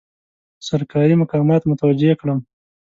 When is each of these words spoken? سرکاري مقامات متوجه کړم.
سرکاري 0.67 1.15
مقامات 1.23 1.61
متوجه 1.71 2.13
کړم. 2.19 2.39